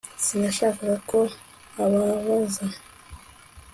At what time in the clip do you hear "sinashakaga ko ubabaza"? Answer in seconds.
0.23-2.63